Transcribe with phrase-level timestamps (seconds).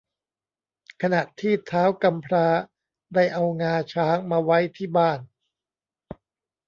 [1.01, 2.47] ขณะที่ท้าวกำพร้า
[3.13, 5.19] ได้เอางาช้างมาไว้ที่บ้าน